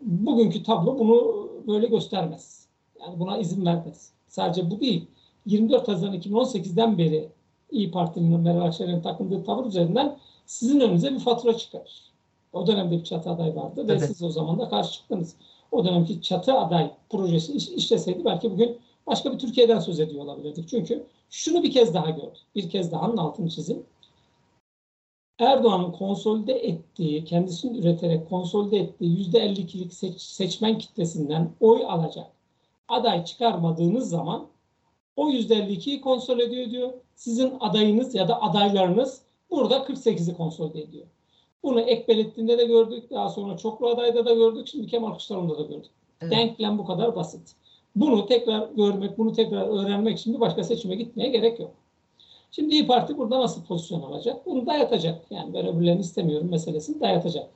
[0.00, 2.66] Bugünkü tablo bunu böyle göstermez.
[3.00, 4.10] Yani buna izin vermez.
[4.28, 5.06] Sadece bu değil.
[5.46, 7.28] 24 Haziran 2018'den beri
[7.70, 12.02] İyi Parti'nin Meral Akşener'in takındığı tavır üzerinden sizin önünüze bir fatura çıkarır.
[12.52, 14.06] O dönemde bir çatı aday vardı ve Evet.
[14.06, 15.34] siz o zaman da karşı çıktınız.
[15.72, 20.68] O dönemki çatı aday projesi iş- işleseydi belki bugün başka bir Türkiye'den söz ediyor olabilirdik.
[20.68, 22.40] Çünkü şunu bir kez daha gördük.
[22.54, 23.82] Bir kez daha altını çizim.
[25.40, 32.26] Erdoğan'ın konsolide ettiği, kendisini üreterek konsolide ettiği %52'lik seç- seçmen kitlesinden oy alacak
[32.88, 34.46] aday çıkarmadığınız zaman
[35.16, 36.92] o %52'yi konsolide ediyor.
[37.14, 41.06] Sizin adayınız ya da adaylarınız burada 48'i konsolide ediyor.
[41.62, 43.10] Bunu ek belirttiğinde de gördük.
[43.10, 44.68] Daha sonra çoklu adayda da gördük.
[44.68, 45.90] Şimdi Kemal Kılıçdaroğlu'nda da gördük.
[46.20, 46.32] Evet.
[46.32, 47.54] Denklem bu kadar basit.
[47.96, 51.70] Bunu tekrar görmek, bunu tekrar öğrenmek için bir başka seçime gitmeye gerek yok.
[52.50, 54.46] Şimdi İyi Parti burada nasıl pozisyon alacak?
[54.46, 55.24] Bunu dayatacak.
[55.30, 57.50] Yani ben öbürlerini istemiyorum meselesini dayatacak.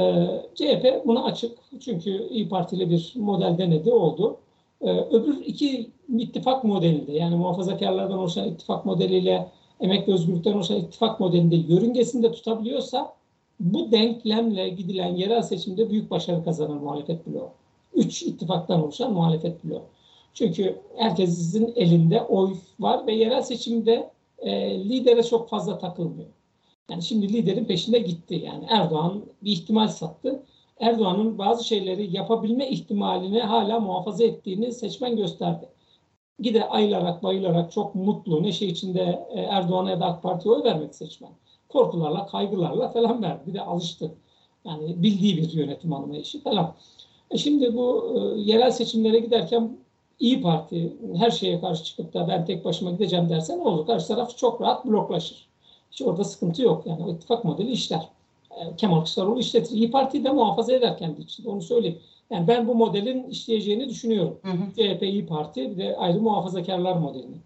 [0.00, 1.58] Ee, CHP buna açık.
[1.80, 4.36] Çünkü İyi Parti ile bir model denedi, oldu.
[4.80, 9.48] Ee, öbür iki ittifak modelinde yani muhafazakarlardan oluşan ittifak modeliyle
[9.80, 13.12] emekli özgürlükten oluşan ittifak modelinde yörüngesinde tutabiliyorsa
[13.60, 17.48] bu denklemle gidilen yerel seçimde büyük başarı kazanır muhalefet bloğu.
[17.94, 19.82] Üç ittifaktan oluşan muhalefet bloğu.
[20.34, 24.10] Çünkü herkesin elinde oy var ve yerel seçimde
[24.42, 26.30] e, lidere çok fazla takılmıyor.
[26.90, 28.42] Yani şimdi liderin peşinde gitti.
[28.44, 30.42] Yani Erdoğan bir ihtimal sattı.
[30.80, 35.68] Erdoğan'ın bazı şeyleri yapabilme ihtimalini hala muhafaza ettiğini seçmen gösterdi.
[36.38, 40.94] Gide ayılarak bayılarak çok mutlu, neşe içinde e, Erdoğan'a ya da AK Parti'ye oy vermek
[40.94, 41.30] seçmen.
[41.68, 43.42] Korkularla, kaygılarla falan verdi.
[43.46, 44.14] Bir de alıştı.
[44.64, 46.74] Yani bildiği bir yönetim anlayışı falan.
[47.30, 49.76] E şimdi bu e, yerel seçimlere giderken
[50.20, 53.86] İyi Parti her şeye karşı çıkıp da ben tek başıma gideceğim derse ne olur?
[53.86, 55.46] Karşı taraf çok rahat bloklaşır.
[55.92, 56.86] Hiç orada sıkıntı yok.
[56.86, 58.08] Yani o ittifak modeli işler.
[58.50, 59.76] E, Kemal Kılıçdaroğlu işletir.
[59.76, 61.48] İyi Parti'yi de muhafaza eder kendi içinde.
[61.50, 61.98] Onu söyleyeyim.
[62.30, 64.38] Yani ben bu modelin işleyeceğini düşünüyorum.
[64.42, 64.72] Hı hı.
[64.76, 67.36] CHP, İyi Parti bir de ayrı muhafazakarlar modelini.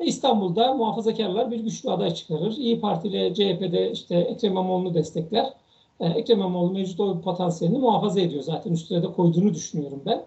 [0.00, 2.56] E, İstanbul'da muhafazakarlar bir güçlü aday çıkarır.
[2.56, 5.52] İyi Parti ile CHP'de işte Ekrem İmamoğlu'nu destekler.
[6.00, 8.72] E, Ekrem İmamoğlu mevcut oy potansiyelini muhafaza ediyor zaten.
[8.72, 10.24] Üstüne de koyduğunu düşünüyorum ben.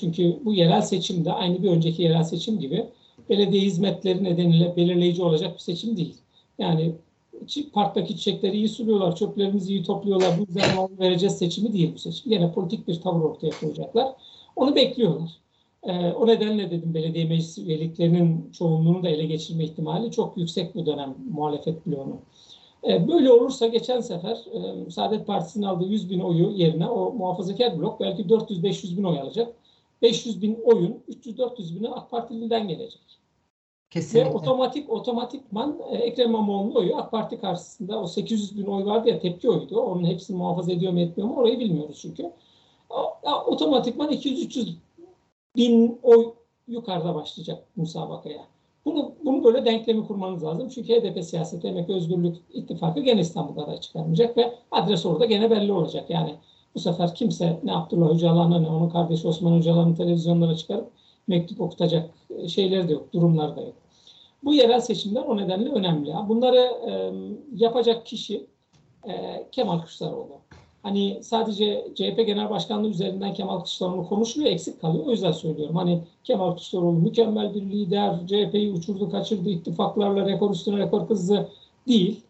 [0.00, 2.86] Çünkü bu yerel seçimde aynı bir önceki yerel seçim gibi
[3.28, 6.14] belediye hizmetleri nedeniyle belirleyici olacak bir seçim değil.
[6.58, 6.92] Yani
[7.72, 12.32] parktaki çiçekleri iyi suluyorlar, çöplerimizi iyi topluyorlar, bu yüzden vereceğiz seçimi değil bu seçim.
[12.32, 14.08] Yine politik bir tavır ortaya koyacaklar.
[14.56, 15.30] Onu bekliyorlar.
[15.82, 20.86] Ee, o nedenle dedim belediye meclis üyeliklerinin çoğunluğunu da ele geçirme ihtimali çok yüksek bu
[20.86, 22.20] dönem muhalefet bloğunun.
[22.84, 27.78] Ee, böyle olursa geçen sefer e, Saadet Partisi'nin aldığı 100 bin oyu yerine o muhafazakar
[27.78, 29.54] blok belki 400-500 bin oy alacak.
[30.02, 33.00] 500 bin oyun 300-400 bini AK Partili'den gelecek.
[33.00, 34.30] Ve Kesinlikle.
[34.30, 39.18] otomatik otomatikman e, Ekrem İmamoğlu'nun oyu AK Parti karşısında o 800 bin oy vardı ya
[39.18, 39.80] tepki oydu.
[39.80, 42.32] Onun hepsini muhafaza ediyor mu etmiyor mu orayı bilmiyoruz çünkü.
[43.46, 44.74] Otomatikman 200-300
[45.56, 46.32] bin oy
[46.68, 48.46] yukarıda başlayacak musabakaya.
[48.84, 50.68] Bunu, bunu böyle denklemi kurmanız lazım.
[50.68, 55.72] Çünkü HDP siyaseti emek özgürlük ittifakı gene İstanbul'da aday çıkarmayacak ve adres orada gene belli
[55.72, 56.10] olacak.
[56.10, 56.34] Yani
[56.74, 60.90] bu sefer kimse ne Abdullah Öcalan'a ne onun kardeşi Osman Öcalan'ın televizyonlara çıkarıp
[61.26, 63.74] mektup okutacak e, şeyleri de yok, durumlar da yok.
[64.44, 66.14] Bu yerel seçimler o nedenle önemli.
[66.28, 67.12] Bunları e,
[67.54, 68.46] yapacak kişi
[69.08, 70.38] e, Kemal Kılıçdaroğlu.
[70.88, 75.06] Hani sadece CHP Genel Başkanlığı üzerinden Kemal Kılıçdaroğlu konuşuluyor, eksik kalıyor.
[75.06, 75.76] O yüzden söylüyorum.
[75.76, 81.48] Hani Kemal Kılıçdaroğlu mükemmel bir lider, CHP'yi uçurdu, kaçırdı, ittifaklarla rekor üstüne rekor kızdı
[81.88, 82.20] değil.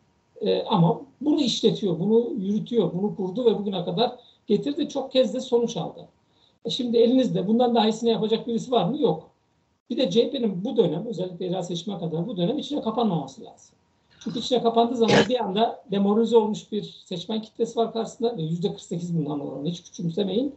[0.41, 4.13] E, ama bunu işletiyor, bunu yürütüyor, bunu kurdu ve bugüne kadar
[4.47, 4.89] getirdi.
[4.89, 6.09] Çok kez de sonuç aldı.
[6.65, 9.01] E şimdi elinizde bundan daha iyisini yapacak birisi var mı?
[9.01, 9.31] Yok.
[9.91, 13.78] Bir de CHP'nin bu dönem, özellikle yerel seçime kadar bu dönem içine kapanmaması lazım.
[14.29, 18.73] Çünkü içine kapandığı zaman bir anda demoralize olmuş bir seçmen kitlesi var karşısında ve yüzde
[18.73, 20.55] 48 bundan oranı hiç küçümsemeyin.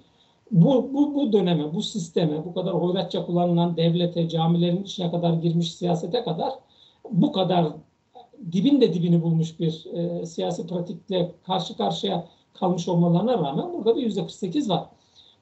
[0.51, 5.73] Bu, bu, bu döneme, bu sisteme, bu kadar hoyratça kullanılan devlete, camilerin içine kadar girmiş
[5.73, 6.53] siyasete kadar
[7.11, 7.67] bu kadar
[8.51, 14.01] dibin de dibini bulmuş bir e, siyasi pratikle karşı karşıya kalmış olmalarına rağmen burada bir
[14.01, 14.85] yüzde 48 var.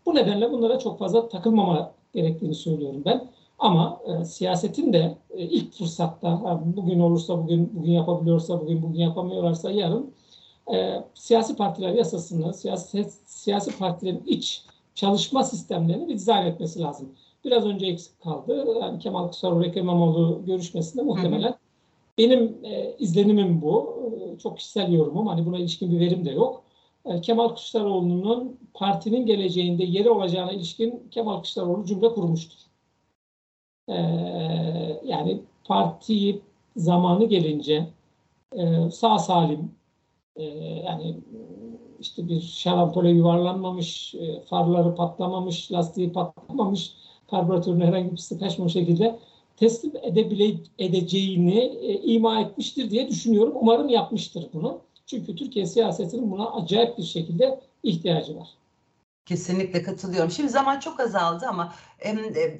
[0.06, 3.28] Bu nedenle bunlara çok fazla takılmama gerektiğini söylüyorum ben.
[3.60, 9.72] Ama e, siyasetin de e, ilk fırsatta bugün olursa bugün bugün yapabiliyorsa bugün bugün yapamıyorlarsa
[9.72, 10.13] yarın
[10.74, 14.63] e, siyasi partiler yasasını, siyasi, siyasi partilerin iç
[14.95, 17.10] çalışma sistemlerini bir dizayn etmesi lazım.
[17.45, 18.67] Biraz önce eksik kaldı.
[18.82, 21.58] Yani Kemal Kılıçdaroğlu, Ekrem İmamoğlu görüşmesinde muhtemelen hı
[22.19, 24.00] benim e, izlenimim bu.
[24.36, 25.28] E, çok kişisel yorumum.
[25.28, 26.63] Hani buna ilişkin bir verim de yok.
[27.06, 32.68] E, Kemal Kılıçdaroğlu'nun partinin geleceğinde yeri olacağına ilişkin Kemal Kılıçdaroğlu cümle kurmuştur.
[33.89, 33.95] E,
[35.06, 36.41] yani partiyi
[36.75, 37.88] zamanı gelince
[38.56, 39.71] e, sağ salim
[40.86, 41.17] yani
[41.99, 44.15] işte bir şarampole yuvarlanmamış,
[44.49, 46.93] farları patlamamış, lastiği patlamamış,
[47.30, 49.19] karbüratörün herhangi bir sıkışma şekilde
[49.58, 51.65] teslim edebile, edeceğini
[52.04, 53.54] ima etmiştir diye düşünüyorum.
[53.56, 54.82] Umarım yapmıştır bunu.
[55.06, 58.47] Çünkü Türkiye siyasetinin buna acayip bir şekilde ihtiyacı var.
[59.25, 60.32] Kesinlikle katılıyorum.
[60.32, 62.10] Şimdi zaman çok azaldı ama e,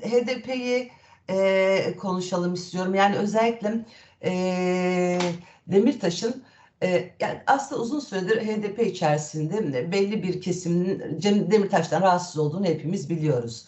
[0.10, 0.90] HDP'yi
[1.30, 2.96] e, konuşalım istiyorum.
[2.96, 3.86] Yani özellikle
[4.24, 5.20] e,
[5.68, 6.44] Demirtaş'ın
[6.84, 13.10] e, yani aslında uzun süredir HDP içerisinde belli bir kesimin Cem Demirtaş'tan rahatsız olduğunu hepimiz
[13.10, 13.66] biliyoruz.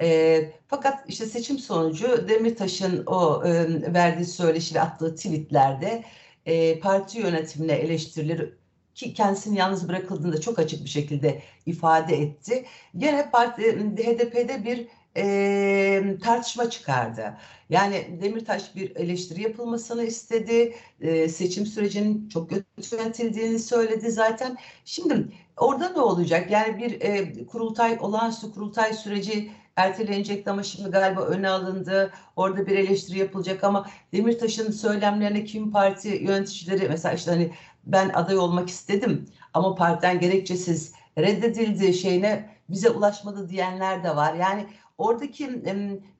[0.00, 3.52] E, fakat işte seçim sonucu Demirtaş'ın o e,
[3.94, 6.04] verdiği söyleşi ve attığı tweetlerde
[6.46, 8.54] e, parti yönetimine eleştirileri
[8.94, 12.64] ki kendisini yalnız bırakıldığında çok açık bir şekilde ifade etti.
[12.96, 13.62] Gene parti,
[13.96, 17.36] HDP'de bir e, tartışma çıkardı.
[17.70, 20.76] Yani Demirtaş bir eleştiri yapılmasını istedi.
[21.00, 24.56] E, seçim sürecinin çok kötü yönetildiğini söyledi zaten.
[24.84, 26.50] Şimdi orada ne olacak?
[26.50, 32.12] Yani bir e, kurultay, olağanüstü kurultay süreci ertelenecekti ama şimdi galiba öne alındı.
[32.36, 37.52] Orada bir eleştiri yapılacak ama Demirtaş'ın söylemlerine kim parti yöneticileri mesela işte hani
[37.86, 44.34] ben aday olmak istedim ama partiden gerekçesiz reddedildi şeyine bize ulaşmadı diyenler de var.
[44.34, 44.66] Yani
[44.98, 45.64] oradaki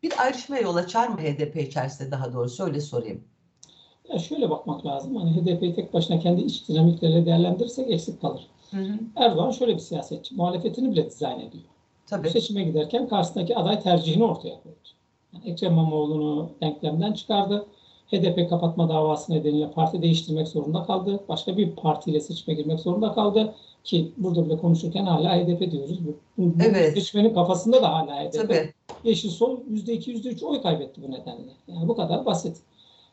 [0.02, 3.24] bir ayrışma yol açar mı HDP içerisinde daha doğrusu öyle sorayım.
[4.08, 5.16] Ya şöyle bakmak lazım.
[5.16, 8.46] Hani HDP'yi tek başına kendi iç dinamikleriyle değerlendirirsek eksik kalır.
[8.70, 8.98] Hı hı.
[9.16, 10.35] Erdoğan şöyle bir siyasetçi.
[10.35, 11.64] Muhalefetini bile dizayn ediyor.
[12.06, 12.30] Tabii.
[12.30, 14.76] seçime giderken karşısındaki aday tercihini ortaya koydu.
[15.32, 17.66] Yani Ekrem İmamoğlu'nu denklemden çıkardı.
[18.12, 21.20] HDP kapatma davası nedeniyle parti değiştirmek zorunda kaldı.
[21.28, 23.54] Başka bir partiyle seçime girmek zorunda kaldı.
[23.85, 25.99] Ki burada bile konuşurken hala HDP diyoruz.
[26.07, 26.95] Bu, bu evet.
[26.95, 28.33] seçmenin kafasında da hala HDP.
[28.33, 28.73] Tabii.
[29.05, 31.53] Yeşil Sol %2, %3 oy kaybetti bu nedenle.
[31.68, 32.57] Yani bu kadar basit.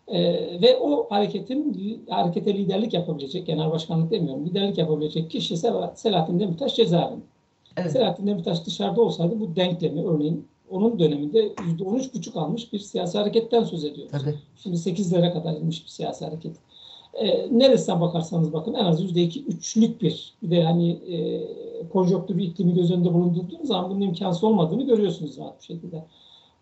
[0.08, 0.22] Ee,
[0.62, 5.58] ve o hareketin harekete liderlik yapabilecek, genel başkanlık demiyorum, liderlik yapabilecek kişi
[5.96, 7.22] Selahattin Demirtaş cezaevinde.
[7.78, 7.92] Evet.
[7.92, 13.84] Selahattin Demirtaş dışarıda olsaydı bu denklemi örneğin onun döneminde %13,5 almış bir siyasi hareketten söz
[13.84, 14.12] ediyoruz.
[14.12, 14.36] Tabii.
[14.56, 16.56] Şimdi 8'lere kadar inmiş bir siyasi hareket.
[17.14, 21.42] E, neresinden bakarsanız bakın en az %2, 3'lük bir bir de hani e,
[21.90, 26.06] konjonktür iklimi göz önünde bulundurduğunuz zaman bunun imkansız olmadığını görüyorsunuz rahat bir şekilde.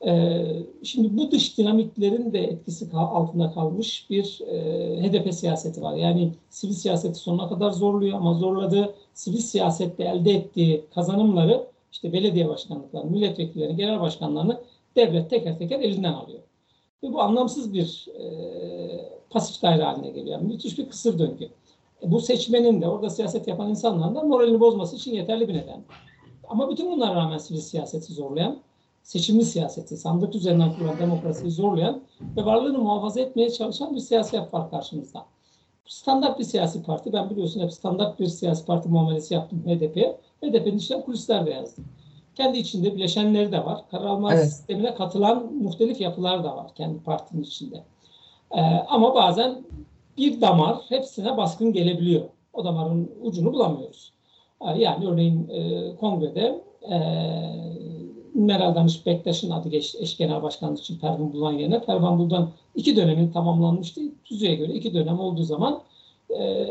[0.06, 0.44] E,
[0.84, 5.96] şimdi bu dış dinamiklerin de etkisi altında kalmış bir e, HDP siyaseti var.
[5.96, 12.50] Yani sivil siyaseti sonuna kadar zorluyor ama zorladığı sivil siyasette elde ettiği kazanımları işte belediye
[12.50, 14.62] başkanlıklarını, milletvekilleri, genel başkanlarını
[14.96, 16.40] devlet teker teker elinden alıyor.
[17.04, 18.26] Ve bu anlamsız bir e,
[19.30, 20.40] pasif daire haline geliyor.
[20.40, 21.50] Yani müthiş bir kısır döngü.
[22.04, 25.84] E, bu seçmenin de orada siyaset yapan insanların da moralini bozması için yeterli bir neden.
[26.50, 28.58] Ama bütün bunlara rağmen sivil siyaseti zorlayan,
[29.04, 32.02] seçimli siyaseti, sandık üzerinden kurulan demokrasiyi zorlayan
[32.38, 35.26] ve varlığını muhafaza etmeye çalışan bir siyaset var karşımızda.
[35.86, 37.14] Standart bir siyasi parti.
[37.14, 40.18] Ben biliyorsun hep standart bir siyasi parti muamelesi yaptım HDP'ye.
[40.44, 41.86] HDP'nin içinden kulisler de yazdım.
[42.36, 43.82] Kendi içinde bileşenleri de var.
[43.92, 44.46] Karar alma evet.
[44.46, 47.84] sistemine katılan muhtelif yapılar da var kendi partinin içinde.
[48.52, 49.64] Ee, ama bazen
[50.18, 52.24] bir damar hepsine baskın gelebiliyor.
[52.54, 54.14] O damarın ucunu bulamıyoruz.
[54.62, 56.98] Ee, yani örneğin e, kongrede e,
[58.34, 61.82] Meral Danış Bektaş'ın adı geçti eş genel başkanlık için Pervin Buldan yerine.
[61.82, 64.02] Pervin Buldan iki dönemin tamamlanmıştı.
[64.24, 65.82] Tüzüğe göre iki dönem olduğu zaman
[66.30, 66.68] e,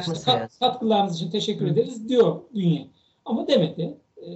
[0.00, 1.70] işte kat, katkılarınız için teşekkür Hı.
[1.70, 2.86] ederiz diyor bünye.
[3.24, 3.94] Ama demedi.
[4.26, 4.32] E,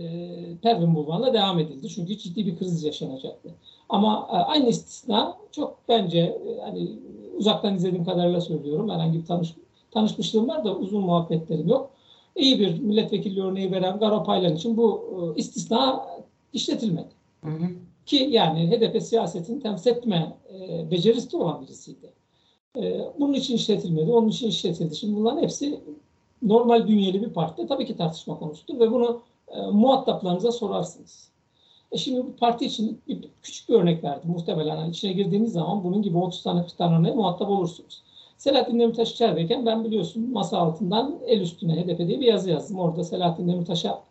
[0.63, 1.89] Pervin Buldan'la devam edildi.
[1.89, 3.51] Çünkü ciddi bir kriz yaşanacaktı.
[3.89, 6.93] Ama e, aynı istisna çok bence e, hani
[7.37, 8.91] uzaktan izlediğim kadarıyla söylüyorum.
[8.91, 9.55] Herhangi bir tanış,
[9.91, 11.91] tanışmışlığım var da uzun muhabbetlerim yok.
[12.37, 15.05] İyi bir milletvekili örneği veren Garopaylan için bu
[15.37, 16.07] e, istisna
[16.53, 17.09] işletilmedi.
[17.45, 17.67] Hı hı.
[18.07, 22.13] Ki yani HDP siyasetini temsil etme e, becerisi olan birisiydi.
[22.77, 24.97] E, bunun için işletilmedi, onun için işletildi.
[24.97, 25.81] Şimdi bunların hepsi
[26.43, 29.23] normal bünyeli bir partide tabii ki tartışma konusudur ve bunu
[29.55, 31.29] e, muhataplarınıza sorarsınız.
[31.93, 34.31] E şimdi bu parti için bir, küçük bir örnek verdim.
[34.31, 38.03] Muhtemelen yani içine girdiğiniz zaman bunun gibi 30 tane 40 tane örneğe muhatap olursunuz.
[38.39, 42.79] Selahattin Demirtaş içerideyken ben biliyorsun masa altından el üstüne HDP diye bir yazı yazdım.
[42.79, 44.03] Orada Selahattin Demirtaş'a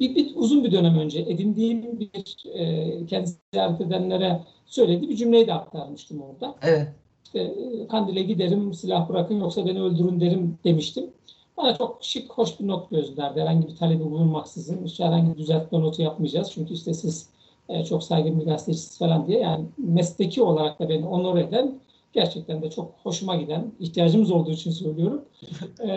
[0.00, 5.46] bir, bir uzun bir dönem önce edindiğim bir e, kendisi ziyaret edenlere söylediği bir cümleyi
[5.46, 6.54] de aktarmıştım orada.
[6.62, 6.88] Evet.
[7.24, 11.10] İşte e, Kandil'e giderim, silah bırakın yoksa beni öldürün derim demiştim.
[11.56, 13.40] Bana çok şık, hoş bir not gözlerdi.
[13.40, 14.84] Herhangi bir talebi bulunmaksızın.
[14.84, 16.50] Hiç herhangi bir düzeltme notu yapmayacağız.
[16.52, 17.30] Çünkü işte siz
[17.68, 19.38] e, çok saygın bir gazetecisiniz falan diye.
[19.38, 21.80] Yani mesleki olarak da beni onur eden
[22.12, 25.24] gerçekten de çok hoşuma giden, ihtiyacımız olduğu için söylüyorum.
[25.80, 25.88] E,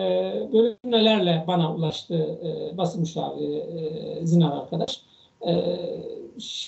[0.52, 5.02] böyle cümlelerle bana ulaştı e, basın müşaviri e, Zinar arkadaş.
[5.46, 5.52] E,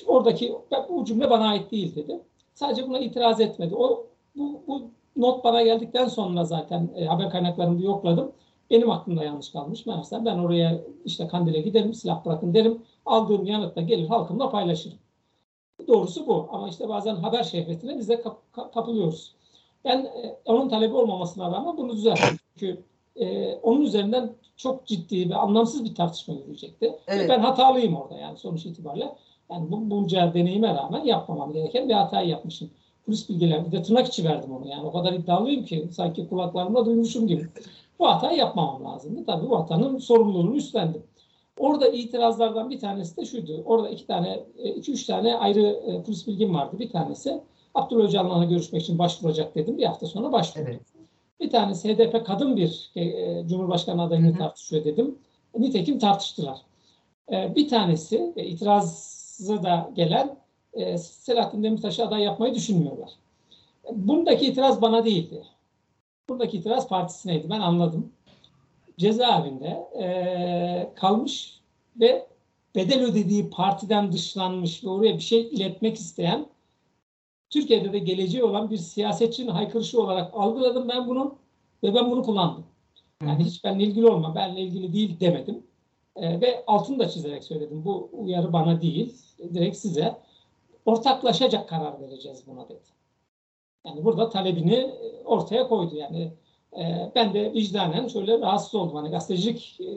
[0.07, 0.55] oradaki
[0.89, 2.21] bu cümle bana ait değil dedi.
[2.55, 3.75] Sadece buna itiraz etmedi.
[3.77, 4.83] O bu, bu
[5.17, 8.33] not bana geldikten sonra zaten e, haber kaynaklarımı yokladım.
[8.71, 9.87] Benim aklımda yanlış kalmış.
[9.87, 12.83] Meğerse ben oraya işte Kandil'e giderim, silah bırakın derim.
[13.07, 14.99] Aldığım yanıtla gelir halkımla paylaşırım.
[15.89, 16.49] Doğrusu bu.
[16.53, 18.39] Ama işte bazen haber şehvetine biz de kap,
[18.75, 19.35] kapılıyoruz.
[19.85, 22.37] Ben e, onun talebi olmamasına rağmen bunu düzelttim.
[22.57, 22.83] Çünkü
[23.17, 26.99] e, onun üzerinden çok ciddi ve anlamsız bir tartışma yürüyecekti.
[27.09, 27.29] Evet.
[27.29, 29.15] ben hatalıyım orada yani sonuç itibariyle.
[29.51, 32.71] Yani bu, bunca deneyime rağmen yapmamam gereken bir hatayı yapmışım.
[33.07, 34.87] Polis bilgiler bir de tırnak içi verdim onu yani.
[34.87, 37.49] O kadar iddialıyım ki sanki kulaklarımda duymuşum gibi.
[38.01, 39.25] Bu hatayı yapmamam lazımdı.
[39.27, 41.03] Tabii bu hatanın sorumluluğunu üstlendim.
[41.59, 43.63] Orada itirazlardan bir tanesi de şuydu.
[43.65, 46.79] Orada iki tane, e, iki üç tane ayrı e, polis bilgim vardı.
[46.79, 47.41] Bir tanesi
[47.75, 49.79] Abdullah Öcalan'la görüşmek için başvuracak dedim.
[49.79, 50.71] Bir hafta sonra başvurdum.
[50.71, 50.81] Evet.
[51.41, 55.19] Bir tanesi HDP kadın bir e, Cumhurbaşkanı adayını tartışıyor dedim.
[55.59, 56.59] Nitekim tartıştılar.
[57.33, 60.37] E, bir tanesi e, itirazı da gelen
[60.73, 63.11] e, Selahattin Demirtaş'ı aday yapmayı düşünmüyorlar.
[63.93, 65.43] Bundaki itiraz bana değildi.
[66.31, 67.51] Buradaki itiraz partisineydi.
[67.51, 68.13] Ben anladım.
[68.99, 71.61] Cezaevinde e, kalmış
[72.01, 72.27] ve
[72.75, 76.47] bedel ödediği partiden dışlanmış ve oraya bir şey iletmek isteyen
[77.51, 81.35] Türkiye'de de geleceği olan bir siyasetçinin haykırışı olarak algıladım ben bunu
[81.83, 82.65] ve ben bunu kullandım.
[83.23, 85.63] Yani hiç benimle ilgili olma, benimle ilgili değil demedim.
[86.17, 87.85] E, ve altını da çizerek söyledim.
[87.85, 89.15] Bu uyarı bana değil,
[89.55, 90.17] direkt size.
[90.87, 93.00] Ortaklaşacak karar vereceğiz buna dedi.
[93.87, 94.91] Yani burada talebini
[95.25, 95.97] ortaya koydu.
[95.97, 96.33] Yani
[96.79, 98.97] e, ben de vicdanen şöyle rahatsız oldum.
[98.97, 99.91] Hani gazetecilik e,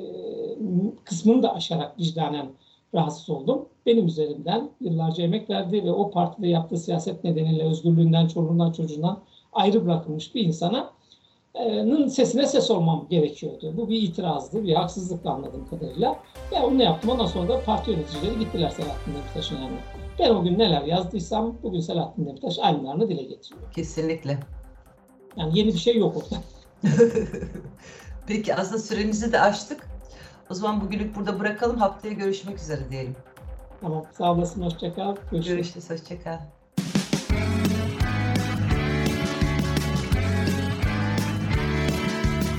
[1.04, 2.48] kısmını da aşarak vicdanen
[2.96, 3.66] rahatsız oldum.
[3.86, 9.20] Benim üzerimden yıllarca emek verdi ve o partide yaptığı siyaset nedeniyle özgürlüğünden, çoluğundan, çocuğundan
[9.54, 10.94] ayrı bırakılmış bir insana
[11.60, 13.74] nın sesine ses olmam gerekiyordu.
[13.78, 16.20] Bu bir itirazdı, bir haksızlık anladığım kadarıyla.
[16.52, 17.10] Ve onu yaptım.
[17.10, 19.80] Ondan sonra da parti yöneticileri gittiler Selahattin Demirtaş'ın yanına.
[20.20, 23.72] Ben o gün neler yazdıysam bugün Selahattin Demirtaş aynılarını dile getiriyor.
[23.76, 24.40] Kesinlikle.
[25.38, 26.42] Yani yeni bir şey yok orada.
[28.28, 29.90] Peki aslında süremizi de açtık.
[30.52, 31.78] O zaman bugünlük burada bırakalım.
[31.78, 33.16] Haftaya görüşmek üzere diyelim.
[33.82, 34.06] Tamam.
[34.18, 34.62] Sağ olasın.
[34.62, 35.16] Hoşçakal.
[35.32, 35.74] Görüşürüz.
[35.74, 35.90] Görüşürüz.
[35.90, 36.63] Hoşçakal.